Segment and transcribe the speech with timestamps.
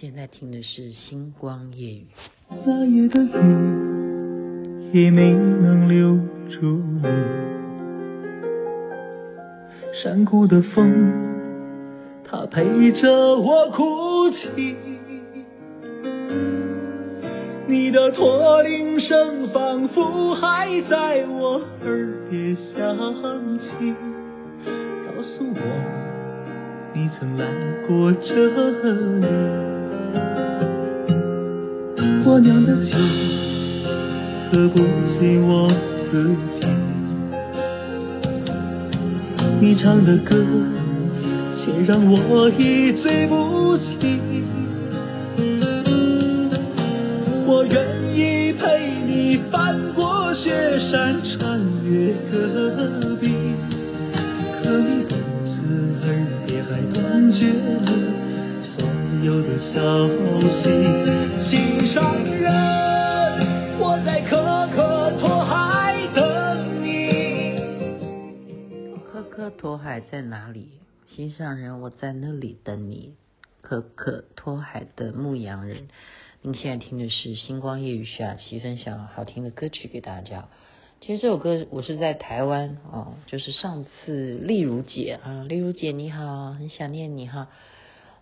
[0.00, 2.06] 现在听的是《星光夜语》。
[2.64, 3.28] 那夜的雨
[4.94, 6.16] 也没能留
[6.48, 7.08] 住你，
[10.02, 10.90] 山谷的风，
[12.24, 14.74] 它陪着我哭泣。
[17.66, 23.94] 你的驼铃声仿佛还在我耳边响起，
[24.64, 25.60] 告诉我。
[26.94, 27.44] 你曾来
[27.86, 28.48] 过这
[29.20, 29.26] 里，
[32.24, 32.92] 我酿的酒
[34.50, 34.78] 喝不
[35.18, 35.70] 醉我
[36.10, 36.12] 自
[36.60, 36.66] 己，
[39.60, 40.36] 你唱的歌
[41.56, 44.20] 却让我一醉不起。
[47.46, 47.74] 我愿
[48.14, 48.62] 意陪
[49.06, 53.30] 你翻过雪山，穿越戈壁，
[54.62, 55.04] 可你
[59.26, 60.06] 有的消
[60.62, 60.62] 息，
[61.50, 62.46] 心上人，
[63.80, 67.58] 我在可可托海等你。
[69.10, 70.68] 可可托海在哪里？
[71.08, 73.16] 心上人，我在那里等你。
[73.62, 75.88] 可可托海的牧羊人，
[76.42, 80.48] 您现在听的是星光夜语徐雅琪分享好听的歌曲给大家。
[81.00, 87.48] 其实这首歌我是在台湾哦，就是上次丽如姐啊，丽如姐你好，很想念你哈。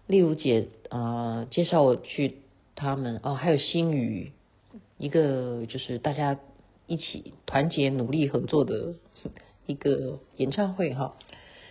[0.07, 2.37] 丽如姐啊、介绍我去
[2.75, 4.33] 他们哦，还有新宇，
[4.99, 6.39] 一个就是大家
[6.87, 8.95] 一起团结努力合作的
[9.67, 11.17] 一个演唱会哈，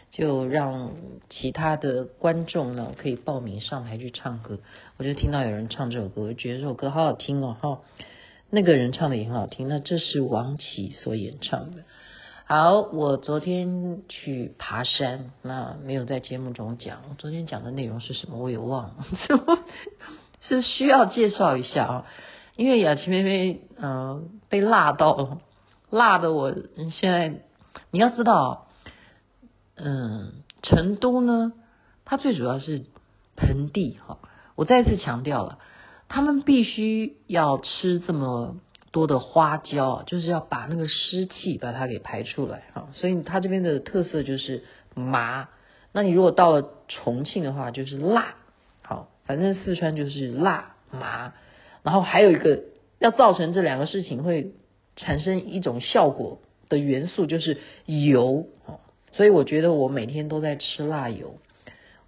[0.09, 0.91] 就让
[1.29, 4.59] 其他的观众呢可以报名上台去唱歌。
[4.97, 7.81] 我就听到有人唱这首歌，我觉得这首歌好好听哦哈。
[8.49, 11.83] 那个人唱的也很好听，那这是王琦所演唱的。
[12.45, 17.15] 好，我昨天去爬山，那没有在节目中讲。
[17.17, 19.05] 昨天讲的内容是什么，我也忘了，
[20.41, 22.05] 是需要介绍一下啊。
[22.57, 25.37] 因为雅琪妹妹嗯、被辣到了，
[25.89, 26.53] 辣的我
[26.91, 27.43] 现在
[27.91, 28.67] 你要知道，
[29.75, 31.53] 嗯，成都呢，
[32.03, 32.83] 它最主要是
[33.37, 34.17] 盆地哈。
[34.55, 35.59] 我再次强调了。
[36.09, 38.57] 他们必须要吃这么
[38.93, 42.87] 多的花椒，就是要把那个湿气把它给排出来哈。
[42.93, 45.49] 所以它这边的特色就是麻。
[45.91, 48.35] 那你如果到了重庆的话，就是辣。
[48.83, 51.33] 好，反正四川就是辣麻。
[51.81, 52.61] 然后还有一个
[52.99, 54.53] 要造成这两个事情会
[54.95, 56.39] 产生一种效果
[56.69, 58.45] 的元素，就是油。
[59.11, 61.35] 所以我觉得我每天都在吃辣油。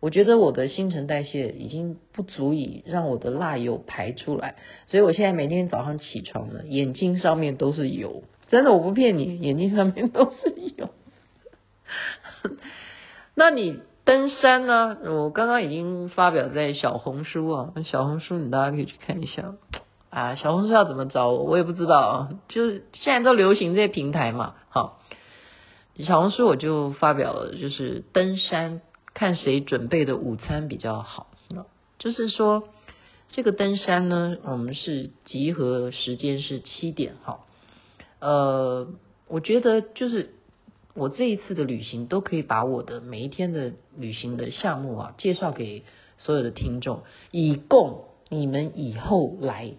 [0.06, 4.54] 我觉得我的新陈代谢已经不足以让我的辣油排出来，
[4.86, 10.90] 所以我现在每天早上起床呢，眼睛上面都是油，真的我不骗你，眼睛上面都是油。
[13.34, 14.96] 那你登山呢？
[15.06, 19.56] 我刚刚已经发表在小红书啊，小红书你大家可以去看一下
[20.12, 20.36] 啊。
[20.36, 21.46] 小红书要怎么找我？
[21.46, 24.54] 我也不知道啊，就是现在都流行这些平台嘛。
[24.70, 25.02] 好，
[25.98, 28.82] 小红书我就发表了，就是登山。
[29.16, 31.28] 看谁准备的午餐比较好，
[31.98, 32.68] 就是说
[33.30, 37.40] 这个登山呢，我们是集合时间是七点哈。
[38.20, 38.90] 呃，
[39.30, 40.34] 我觉得就是
[40.94, 45.86] 我这一次的旅行都可以把我的每一天的旅行的项目啊介绍给
[46.18, 49.72] 所有的听众，以供你们以后来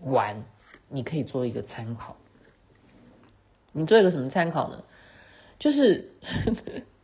[0.00, 0.44] 玩，
[0.88, 2.16] 你可以做一个参考。
[3.72, 4.84] 你做一个什么参考呢？
[5.58, 6.12] 就是。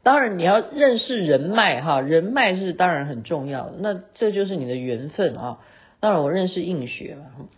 [0.05, 3.73] 当然，你要认识人脉哈，人脉是当然很重要。
[3.79, 5.61] 那这就是你的缘分啊。
[5.99, 7.49] 当然，我认识映雪嘛，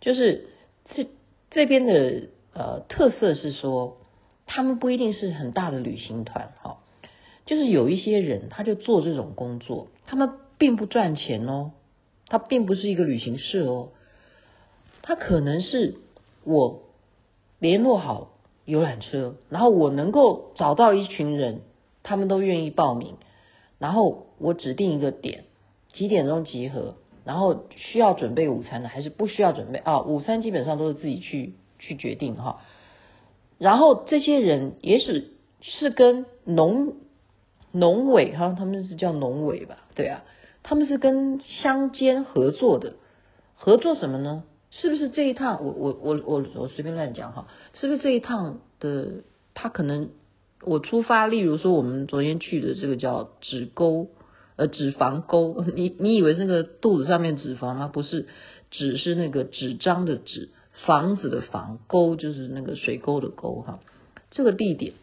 [0.00, 0.46] 就是
[0.94, 1.08] 这
[1.50, 3.96] 这边的呃特色是说，
[4.46, 6.78] 他们不一定是很大的旅行团哈，
[7.44, 11.72] 就是有一些人他就做这种工作，他们并不赚钱哦，
[12.28, 13.88] 他并不是一个旅行社哦，
[15.02, 15.96] 他可能是
[16.44, 16.82] 我
[17.58, 18.30] 联络好
[18.64, 21.62] 游览车，然后我能够找到一群人。
[22.06, 23.16] 他们都愿意报名，
[23.80, 25.42] 然后我指定一个点，
[25.92, 26.94] 几点钟集合，
[27.24, 30.02] 然后需要准备午餐的还是不需要准备啊？
[30.02, 32.60] 午餐基本上都是自己去去决定哈。
[33.58, 35.32] 然后这些人也许
[35.62, 36.94] 是跟农
[37.72, 39.78] 农委哈，他们是叫农委吧？
[39.96, 40.22] 对啊，
[40.62, 42.94] 他们是跟乡间合作的，
[43.56, 44.44] 合作什么呢？
[44.70, 47.48] 是不是这一趟我我我我我随便乱讲哈？
[47.74, 49.24] 是不是这一趟的
[49.54, 50.10] 他可能？
[50.62, 54.08] 我出发，例如说我们昨天去的这个叫脂沟，
[54.56, 57.88] 呃，脂肪沟，你你以为那个肚子上面脂肪吗？
[57.92, 58.26] 不是，
[58.70, 60.48] 脂是那个纸张的纸，
[60.86, 63.78] 房子的房，沟就是那个水沟的沟哈。
[64.30, 64.94] 这个地点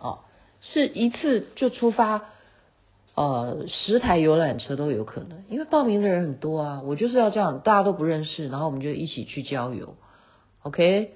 [0.00, 0.20] 啊，
[0.62, 2.22] 是一次就出发，
[3.14, 6.82] 呃十台游览车都有可能，因为报名的人很多啊。
[6.82, 9.96] 我就是要这样，大家都不认识，然后我们就一起去郊游
[10.62, 11.12] ，OK。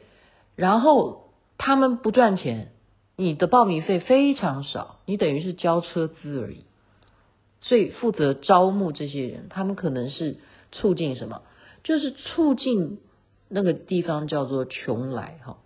[0.56, 2.72] 然后他们不赚钱，
[3.16, 6.64] 你的报名费非常少，你等于是交车资而已。
[7.60, 10.36] 所以负责招募这些人，他们可能是
[10.72, 11.42] 促进什么？
[11.82, 12.98] 就是促进
[13.48, 15.58] 那个地方叫做穷来哈。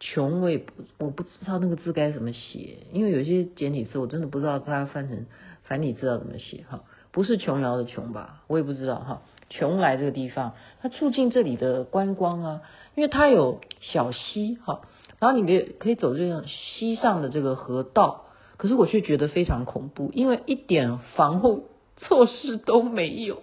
[0.00, 5.26] 穷我也不我不知道那个字该怎么写，因为有些简体字我真的不知道它翻成
[5.62, 6.84] 繁体字要怎么写哈。
[7.10, 8.42] 不是琼瑶的琼吧？
[8.48, 9.22] 我也不知道哈。
[9.50, 12.62] 穷来这个地方，它促进这里的观光啊，
[12.96, 14.80] 因为它有小溪哈，
[15.18, 18.22] 然后你也可以走这样溪上的这个河道。
[18.56, 23.42] 可是我却觉得非常恐怖，因为一点防护措施都没有。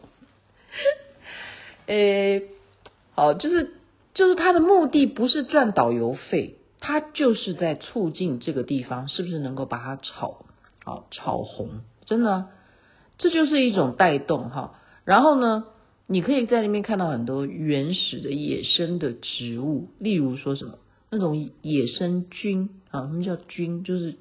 [1.87, 2.47] 诶，
[3.13, 3.73] 好，就是
[4.13, 10.45] 就是他的目的不是赚导游费，他就是在促进这个地方是不是能够把它炒
[10.85, 12.47] 好炒红，真的，
[13.17, 14.79] 这就是一种带动哈。
[15.03, 15.65] 然后呢，
[16.07, 20.75] 你可以在那边看到很多原始的野生的植物，例如说什么
[21.11, 23.83] 那种野生菌啊，什么叫菌？
[23.83, 24.15] 就是。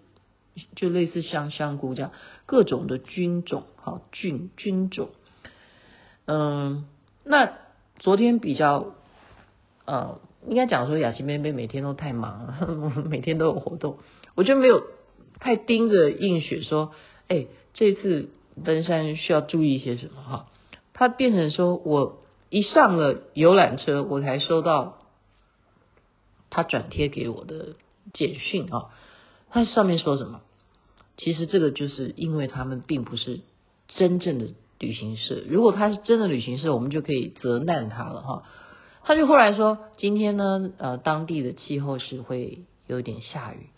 [0.75, 2.11] 就类似像香菇这样
[2.45, 5.09] 各种的菌种，好菌菌种。
[6.27, 6.87] 嗯，
[7.25, 7.53] 那
[7.99, 8.93] 昨天比较，
[9.87, 13.99] 呃，应该讲说雅琪妹妹每天都太忙了， 每天都有活动，
[14.35, 14.83] 我就没有
[15.39, 16.93] 太盯着映雪说，
[17.29, 18.29] 哎，这次
[18.63, 20.47] 登山需要注意些什么哈？
[20.93, 22.19] 它变成说我
[22.51, 24.99] 一上了游览车，我才收到
[26.51, 27.77] 他转贴给我的
[28.13, 28.91] 简讯啊，
[29.49, 30.43] 他上面说什么？
[31.17, 33.41] 其实这个就是因为他们并不是
[33.89, 34.49] 真正的
[34.79, 38.43] 旅行社，如果他是真的旅行社，我们就可以责难他了哈。
[39.03, 43.69] 他就后来说，今天呢，呃，当地的气候是会有点下雨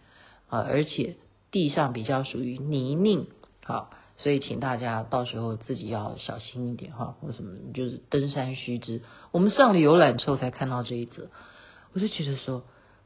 [0.49, 1.17] 啊，而且
[1.51, 3.27] 地上比较属于泥泞，
[3.65, 9.01] 好，所以请大家到时候自己要小心一点哈，或什么就是登山须知。
[9.31, 11.29] 我们上了游览车才看到这一则，
[11.95, 12.65] 我就觉得说，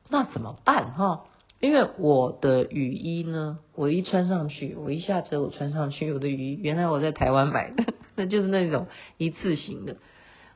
[0.09, 1.25] 那怎么办哈？
[1.61, 7.85] 因为我的雨衣呢，我一穿上去，我一下车我穿上去，我的雨衣原来我在台湾买的，
[8.15, 8.87] 那就是那种
[9.17, 9.97] 一次性的，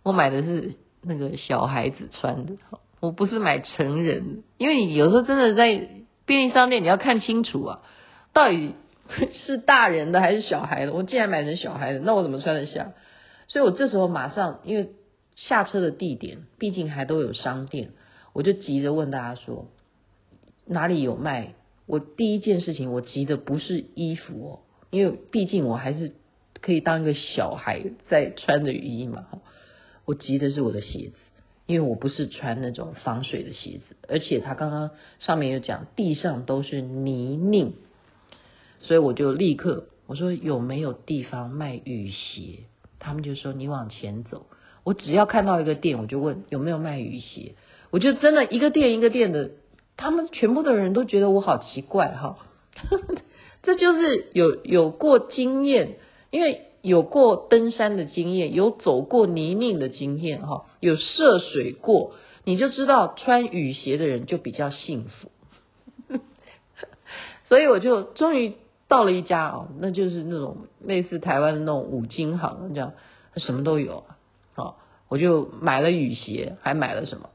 [0.02, 2.52] 我买的是那个小孩子穿的，
[3.00, 5.88] 我不是买成人，因为你有时候真的在
[6.26, 7.80] 便利商店你要看清楚啊，
[8.34, 8.74] 到底
[9.32, 12.92] 是大人的还是小孩的，我既然买成小孩的，那我怎么穿得下？
[13.48, 14.90] 所以我这时候马上，因为
[15.34, 17.92] 下车的地点毕竟还都有商店，
[18.32, 19.66] 我就急着问大家说。
[20.66, 21.54] 哪里有卖？
[21.86, 24.60] 我第一件事情，我急的不是衣服哦，
[24.90, 26.12] 因为毕竟我还是
[26.60, 29.26] 可以当一个小孩在穿着雨衣嘛。
[30.04, 31.14] 我急的是我的鞋子，
[31.66, 37.72] 因为我不是穿那种防水的鞋子，而且他刚刚上面有讲地上都是泥泞，
[38.80, 42.60] 所以我就立刻我说有没有地方卖雨鞋？
[43.00, 44.46] 他们就说你往前走。
[44.84, 47.56] 我只要看到一个店，我就问有没有卖雨鞋，
[47.90, 49.50] 我就真的一个店一个店的。
[49.96, 52.38] 他们全部的人都觉得我好奇怪哈，
[53.62, 55.98] 这就是有有过经验，
[56.30, 62.14] 因为有过登山的经验，有走过泥泞的经验哈，有涉水过，
[62.44, 65.30] 你就知道穿雨鞋的人就比较幸福。
[67.44, 68.54] 所以我就终于
[68.88, 72.94] 到了一家哦，那就是那种类似台湾的那种五金行，这样
[73.36, 74.04] 什么都有
[74.54, 74.74] 啊，哦
[75.08, 77.28] 我就买了雨鞋，还买了什么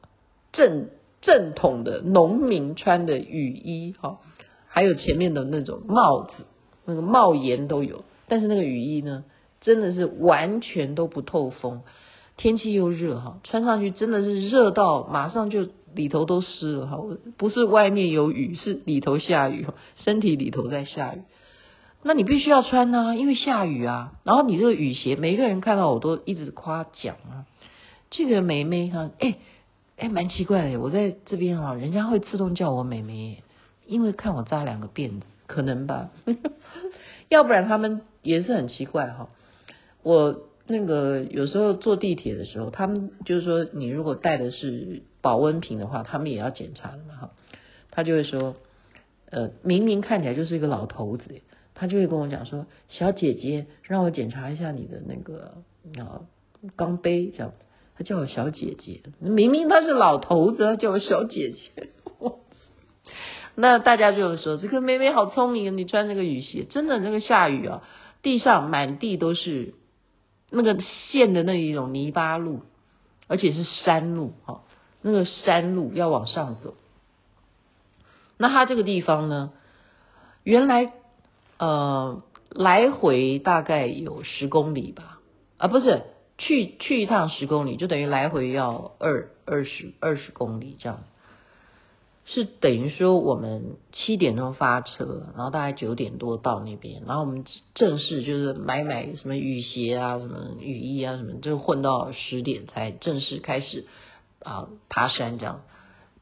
[0.56, 0.90] 正。
[1.22, 4.20] 正统的农民穿的雨衣，哈，
[4.68, 6.46] 还有前面的那种帽子，
[6.86, 8.06] 那个帽檐都有。
[8.28, 9.24] 但是那个雨衣呢，
[9.60, 11.82] 真的是完全都不透风，
[12.38, 17.00] 天气又热，哈，穿上去真的是热到马上就里头都湿了，哈，
[17.38, 21.24] 不是外面有雨，是里头下雨，身体里头在下雨。
[22.04, 24.14] 那你必须要穿啊，因为下雨啊。
[24.26, 27.50] 然后你这个雨鞋，每一个人看到我都一直夸奖啊，
[28.12, 29.38] 这个妹妹哈，哎。
[29.98, 33.44] 哎，蛮奇怪的，我在这边哈，人家会自动叫我妹妹，
[33.86, 36.12] 因为看我扎两个辫子，可能吧，
[37.30, 39.30] 要不然他们也是很奇怪哈。
[40.04, 47.32] 我那个有时候坐地铁的时候，他们就是说，你如果带的是保温瓶的话，他们也要检查的嘛哈。
[47.90, 48.56] 他就会说，
[49.30, 51.24] 呃，明明看起来就是一个老头子，
[51.74, 55.54] 他就会跟我讲说，小姐姐，让我检查一下你的那个
[55.98, 56.22] 啊
[56.76, 57.66] 钢杯这样子。
[57.98, 61.90] 他叫我小姐姐，明明他是老头子，他叫我小姐姐。
[63.56, 67.84] 那大家就说这个妹妹好聪明，你穿那个雨鞋，真的那个下雨啊，
[68.22, 69.76] 地上满地都是
[70.50, 72.64] 那个陷的那一种泥巴路，
[73.28, 74.64] 而且是山路哈，
[75.02, 76.76] 那个山路要往上走。
[78.38, 79.54] 那他这个地方呢，
[80.44, 80.92] 原来
[81.58, 85.22] 呃来回大概有十公里吧，
[85.58, 86.04] 啊，不是，
[86.38, 91.04] 去去一趟十公里，就等于来回要二二十二十公里这样。
[92.28, 103.86] 是等于说我们七点钟发车，然后大概九点多到那边，然后我们正式就是买买什么雨鞋啊、什么雨衣啊、什么，就混到十点才正式开始
[104.44, 105.62] 啊爬山这样。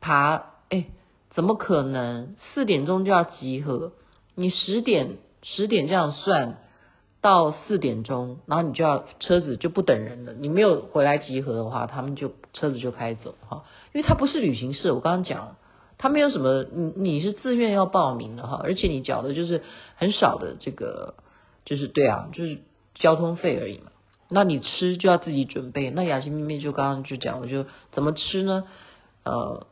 [0.01, 0.87] 爬，哎，
[1.29, 2.35] 怎么可能？
[2.53, 3.93] 四点钟就要集合，
[4.35, 6.57] 你十点十点这样算
[7.23, 10.33] 到四点钟，然后你就要车子就不等人了。
[10.33, 13.63] 你没有回来集合的话，他们就车子就开走哈，
[13.93, 15.57] 因为它不是旅行社，我刚刚讲了。
[15.97, 19.63] 他没有什么，你你是自愿要报名的哈，而且你缴的就是
[19.95, 21.13] 很少的这个，
[21.63, 22.57] 就是对啊，就是
[22.93, 23.91] 交通费而已嘛。
[24.27, 25.91] 那你吃就要自己准备。
[25.91, 28.65] 那雅欣妹妹就刚刚就讲我，就怎么吃呢？
[29.23, 29.65] 呃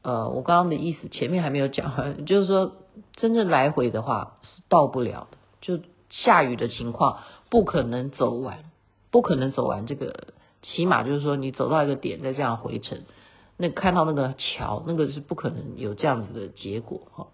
[0.00, 2.76] 呃，我刚刚的意思前面还没有讲，就是说
[3.16, 7.18] 真正来回的话是到不了的，就下雨的情况
[7.50, 8.64] 不可能走完，
[9.10, 10.28] 不可能走完这个，
[10.62, 13.02] 起码就是说你走到一个点再这样回程。
[13.56, 17.26] 那看到那个桥，那个是不可能有这样子的结果哈，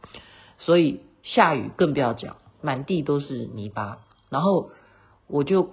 [0.58, 3.98] 所以下雨更不要讲，满地都是泥巴。
[4.30, 4.70] 然后
[5.26, 5.68] 我就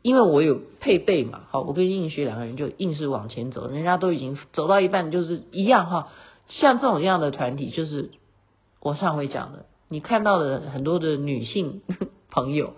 [0.00, 6.08] 因为我有配备嘛，好，我跟映雪两个人就硬是往前走，人家都已经走到一半，就是一样哈。
[6.48, 8.12] 像这种样的团体，就是
[8.80, 11.82] 我上回讲的，你看到的很多的女性
[12.36, 12.74] 朋友，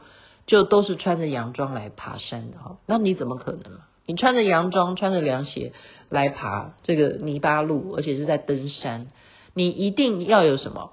[0.46, 3.80] 就都是穿着洋装来爬山的哈，那你怎么可能？
[4.06, 5.72] 你穿着洋装，穿着凉鞋
[6.08, 9.08] 来爬这个泥巴路，而且是在登山，
[9.52, 10.92] 你一定要有什么？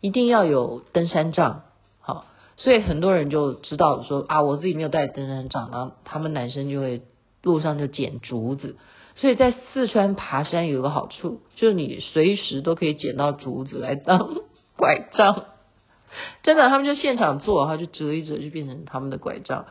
[0.00, 1.62] 一定要有登山杖，
[2.00, 2.24] 好，
[2.56, 7.02] 所以很多人就知道说啊，我自己没有带登山杖，然后他们男生就会
[7.42, 8.76] 路上就捡竹子，
[9.16, 14.34] 所以在四川爬山有个好处，就是你随时都可以捡到竹子来当
[14.76, 15.44] 拐杖，
[16.42, 19.66] 真的，他们就现场做，哈，就折一折就变成他们的拐杖。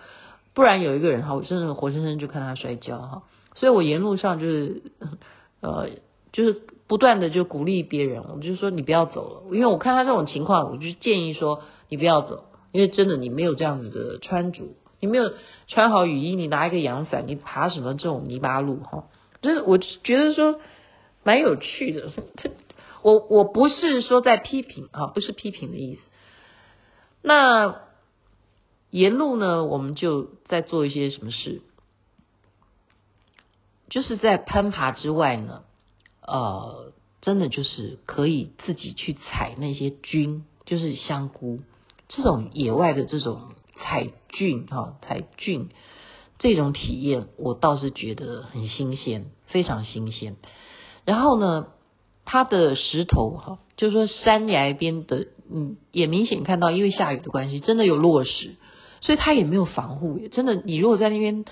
[0.53, 3.23] 不然有一个人哈，我真的活生生就看他摔跤哈，
[3.55, 4.83] 所以我沿路上就是
[5.61, 5.89] 呃，
[6.31, 9.45] 就是不断的就鼓励别人，我就说你不要走。
[9.49, 14.63] 了，因为我看他这种情况，我就建议说你不要走，因为真的你没有这样子的穿着，
[14.99, 15.31] 你没有
[15.67, 19.05] 穿好雨衣，你拿一个阳伞，你爬什么这种泥巴路哈，
[19.41, 20.59] 就是我觉得说
[21.23, 22.11] 蛮有趣的，
[23.01, 26.01] 我我不是说在批评啊，不是批评的意思，
[27.23, 27.81] 那。
[28.95, 31.63] 沿路呢，我们就在做一些什么事，
[33.89, 35.63] 就是在攀爬之外呢，
[36.21, 41.61] 呃，真的就是可以自己去采那些菌，就是香菇
[42.07, 45.69] 这种野外的这种采菌哈，采菌
[46.37, 50.35] 这种体验，我倒是觉得很新鲜，非常新鲜。
[51.03, 51.69] 然后呢，
[52.25, 58.55] 它的石头哈，就是说山崖边的，嗯，也明显看到，因为下雨的关系，真的有落石。
[59.01, 61.43] 所以它也没有防护，真的，你如果在那边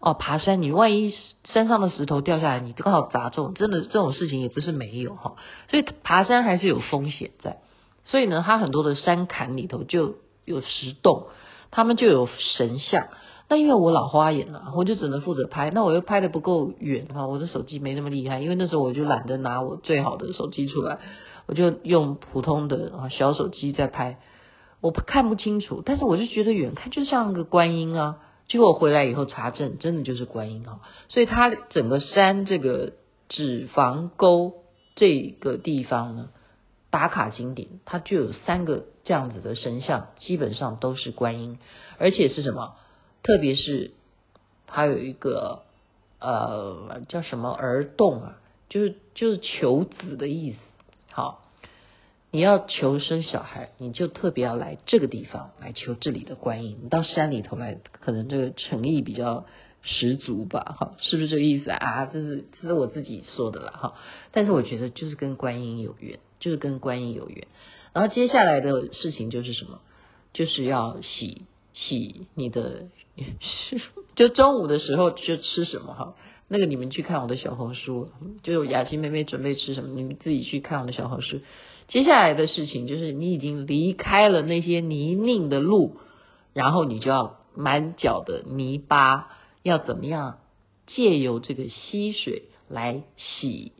[0.00, 1.14] 哦爬山，你万一
[1.44, 5.36] 山上的石头掉下来，你刚好砸中，真的这种事情也不是没有哈。
[5.70, 7.58] 所以爬山还是有风险在。
[8.02, 11.28] 所以呢，它很多的山坎里头就有石洞，
[11.70, 13.06] 他们就有神像。
[13.48, 20.98] 那因为我老花眼了，我就只能负责拍，那我又拍的不够远哈，我的手机没那么厉害，因为那时候我就懒得拿我最好的手机出来，
[21.46, 24.18] 我就用普通的啊小手机在拍。
[24.80, 28.18] 我看不清楚，但是我就觉得远看就像个观音啊。
[28.48, 30.80] 结果我回来以后查证，真的就是观音啊。
[31.08, 32.92] 所以它整个山这个
[33.28, 34.52] 纸房沟
[34.94, 36.28] 这个地方呢，
[36.90, 41.58] 打卡景点，它就有三个这样子的神像，基本上都是观音，
[41.98, 42.74] 而且是什么？
[43.26, 43.90] 特别是
[44.66, 45.62] 它有一个
[46.20, 50.58] 呃叫什么儿洞啊，就是就是求子的意思。
[51.10, 51.42] 好。
[52.32, 56.76] 你要求生小孩，你就特别要来这个地方来求这里的观音。
[56.82, 59.46] 你到山里头来，可能这个诚意比较
[59.80, 60.76] 十足吧？
[60.78, 61.70] 哈，是不是这个意思？
[61.70, 63.94] 啊，这是这是我自己说的了哈。
[64.32, 67.46] 但是我觉得就是跟观音有缘，就是跟观音有缘。
[67.94, 69.80] 然后接下来的事情就是什么？
[70.34, 72.88] 就是要洗洗你的，
[74.16, 76.14] 就中午的时候就吃什么哈？
[76.48, 78.10] 那个你们去看我的小红书，
[78.42, 81.40] 就是雅琪妹妹准备吃什么，你们自己去看我的小红书。
[81.88, 85.96] 接下来的事情就是，你已经离开了那些泥泞的路，
[86.52, 89.28] 然后你就要满脚的泥巴，
[89.62, 90.38] 要怎么样
[90.86, 93.72] 借由这个溪水来洗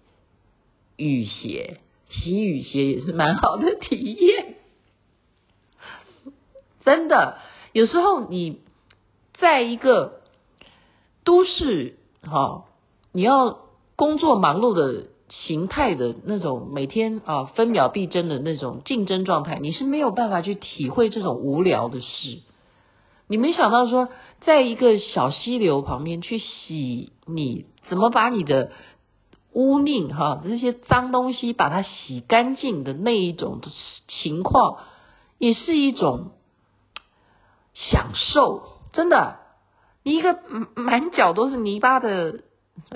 [0.96, 1.80] 雨鞋？
[2.08, 4.54] 洗雨鞋也是蛮好的体验，
[6.84, 7.38] 真的。
[7.72, 8.60] 有时候你
[9.38, 10.20] 在一个
[11.24, 12.64] 都市，哈，
[13.12, 13.58] 你要
[13.96, 22.40] 工作忙碌的形态的那种每天啊分秒必争的那种竞争状态，你是没有办法去体会这种无聊的事。
[23.28, 24.08] 你没想到说，
[24.42, 28.70] 在一个小溪流旁边去洗你，怎么把你的
[29.52, 33.60] 污腻哈这些脏东西把它洗干净的那一种
[34.06, 34.78] 情况，
[35.38, 36.30] 也是一种
[37.74, 38.75] 享受。
[38.96, 39.40] 真的，
[40.02, 40.40] 你一个
[40.74, 42.44] 满脚都是泥巴的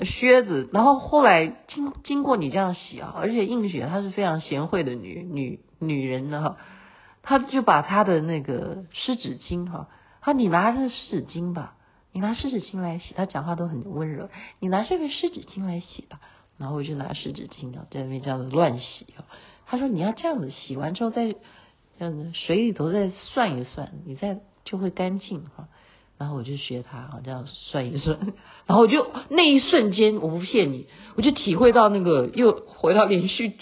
[0.03, 6.57] 靴子，然后后来经经过你这样洗啊，而且映雪她是非常贤惠的女女女人呢哈，
[7.21, 9.89] 她就把她的那个湿纸巾哈。
[10.21, 11.75] 好，你拿这个湿纸巾吧，
[12.11, 13.13] 你拿湿纸巾来洗。
[13.13, 14.29] 她讲话都很温柔，
[14.59, 16.19] 你拿这个湿纸巾来洗吧。
[16.57, 19.29] 然后我就拿湿纸巾啊，在那边这样子乱洗啊。
[19.67, 21.35] 她说你要这样子洗完之后，再
[21.99, 25.67] 这样子水里头再涮一涮，你再就会干净哈。
[26.21, 28.17] 然后我就学他啊，这样涮一算。
[28.67, 30.85] 然后我就那一瞬间，我不骗你，
[31.15, 33.57] 我就体会到那个又回到连续剧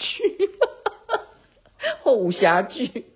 [2.02, 3.06] 或武侠剧，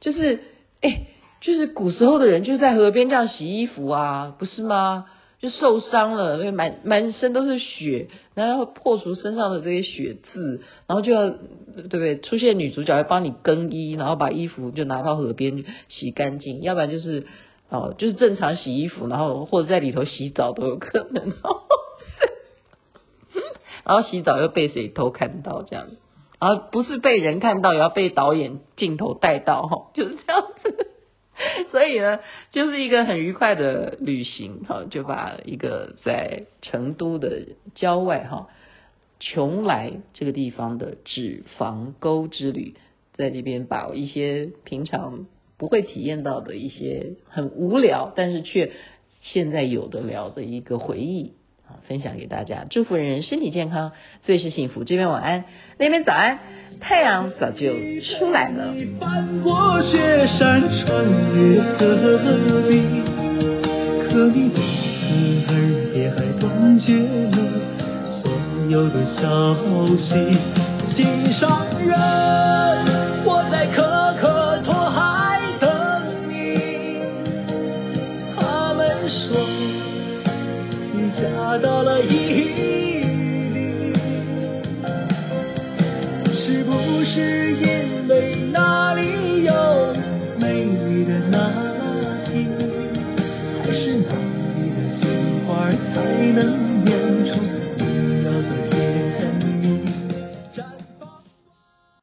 [0.00, 0.40] 就是
[0.80, 1.06] 哎。
[1.40, 5.06] 就是古时候的人就在河边这样洗衣服啊，不是吗？
[5.38, 12.18] 就受伤了，满满身都是血，然后破除身上的这些血渍，然后就要对不对？
[12.18, 17.28] 出现女主角要帮你更衣，然后把衣服就拿到河边洗干净，要不然就是
[17.70, 21.34] 哦，就是正常洗衣服，然后或者在里头洗澡都有可能，
[23.84, 25.88] 然后洗澡又被谁偷看到这样，
[26.38, 30.86] 而不是被人看到，也要被导演镜头带到哈，就是这样子。
[31.70, 32.18] 所以呢，
[32.50, 38.48] 就是一个很愉快的旅行哈，就把一个在成都的郊外哈，
[39.20, 42.74] 邛崃这个地方的纸房沟之旅，
[43.14, 45.26] 在这边把一些平常
[45.58, 48.70] 不会体验到的一些很无聊，但是却
[49.22, 51.32] 现在有的聊的一个回忆
[51.66, 51.82] 啊。
[51.88, 53.90] 分享给大家，祝福人人身体健康，
[54.22, 54.84] 最是幸福。
[54.84, 55.44] 这边晚安，
[55.76, 56.38] 那边早安，
[56.78, 58.72] 太阳早就出来了。
[64.10, 64.60] 可你的
[65.48, 65.52] 耳
[65.92, 67.36] 边还断绝了
[68.22, 68.30] 所
[68.70, 69.56] 有的消
[69.96, 70.38] 息，
[70.94, 72.67] 心上人。